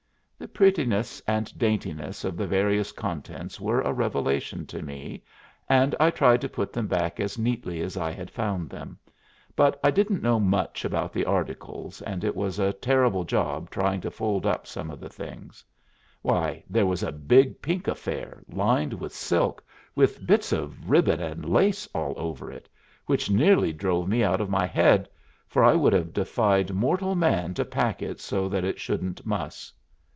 The 0.41 0.47
prettiness 0.47 1.21
and 1.27 1.55
daintiness 1.55 2.23
of 2.25 2.35
the 2.35 2.47
various 2.47 2.91
contents 2.91 3.61
were 3.61 3.81
a 3.81 3.93
revelation 3.93 4.65
to 4.65 4.81
me, 4.81 5.21
and 5.69 5.93
I 5.99 6.09
tried 6.09 6.41
to 6.41 6.49
put 6.49 6.73
them 6.73 6.87
back 6.87 7.19
as 7.19 7.37
neatly 7.37 7.79
as 7.81 7.95
I 7.95 8.11
had 8.11 8.31
found 8.31 8.67
them, 8.67 8.97
but 9.55 9.79
I 9.83 9.91
didn't 9.91 10.23
know 10.23 10.39
much 10.39 10.83
about 10.83 11.13
the 11.13 11.25
articles, 11.25 12.01
and 12.01 12.23
it 12.23 12.35
was 12.35 12.57
a 12.57 12.73
terrible 12.73 13.23
job 13.23 13.69
trying 13.69 14.01
to 14.01 14.09
fold 14.09 14.47
up 14.47 14.65
some 14.65 14.89
of 14.89 14.99
the 14.99 15.09
things. 15.09 15.63
Why, 16.23 16.63
there 16.67 16.87
was 16.87 17.03
a 17.03 17.11
big 17.11 17.61
pink 17.61 17.87
affair, 17.87 18.41
lined 18.49 18.93
with 18.93 19.13
silk, 19.13 19.63
with 19.93 20.25
bits 20.25 20.51
of 20.51 20.89
ribbon 20.89 21.19
and 21.21 21.45
lace 21.47 21.85
all 21.93 22.15
over 22.17 22.51
it, 22.51 22.67
which 23.05 23.29
nearly 23.29 23.73
drove 23.73 24.07
me 24.09 24.23
out 24.23 24.41
of 24.41 24.49
my 24.49 24.65
head, 24.65 25.07
for 25.47 25.63
I 25.63 25.75
would 25.75 25.93
have 25.93 26.13
defied 26.13 26.73
mortal 26.73 27.13
man 27.13 27.53
to 27.53 27.63
pack 27.63 28.01
it 28.01 28.19
so 28.19 28.49
that 28.49 28.63
it 28.63 28.79
shouldn't 28.79 29.23
muss. 29.23 29.71